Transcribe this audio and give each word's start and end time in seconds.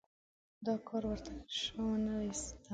دا 0.65 0.73
کار 0.87 1.03
ورته 1.11 1.33
شه 1.57 1.75
ونه 1.85 2.13
ایسېده. 2.25 2.67